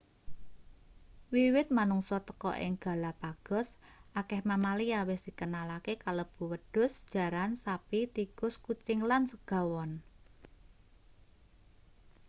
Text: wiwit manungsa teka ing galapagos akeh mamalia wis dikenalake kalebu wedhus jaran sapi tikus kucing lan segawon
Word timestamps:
wiwit 1.31 1.67
manungsa 1.77 2.17
teka 2.27 2.51
ing 2.65 2.73
galapagos 2.85 3.69
akeh 4.19 4.41
mamalia 4.49 4.99
wis 5.09 5.21
dikenalake 5.27 5.93
kalebu 6.03 6.43
wedhus 6.51 6.93
jaran 7.13 7.51
sapi 7.63 7.99
tikus 8.15 8.55
kucing 8.65 8.99
lan 9.09 9.23
segawon 9.31 9.91